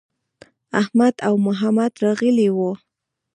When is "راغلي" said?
2.03-2.47